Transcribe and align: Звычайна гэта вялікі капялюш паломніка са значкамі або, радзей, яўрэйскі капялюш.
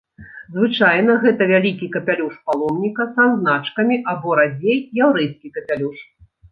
Звычайна 0.53 1.17
гэта 1.23 1.47
вялікі 1.51 1.91
капялюш 1.97 2.33
паломніка 2.51 3.03
са 3.19 3.23
значкамі 3.37 4.01
або, 4.17 4.29
радзей, 4.43 4.85
яўрэйскі 5.07 5.47
капялюш. 5.59 5.99